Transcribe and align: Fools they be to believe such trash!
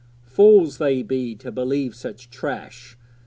Fools 0.23 0.79
they 0.79 1.03
be 1.03 1.35
to 1.35 1.51
believe 1.51 1.93
such 1.93 2.31
trash! 2.31 2.97